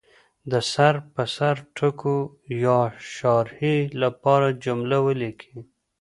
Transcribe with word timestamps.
د 0.51 0.53
سر 0.71 0.95
په 1.13 1.23
سر 1.35 1.55
ټکو 1.77 2.17
یا 2.65 2.79
شارحې 3.15 3.77
لپاره 4.01 4.47
جمله 4.65 4.97
ولیکي. 5.07 5.53